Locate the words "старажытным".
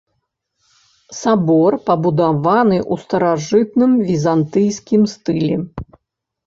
3.03-3.91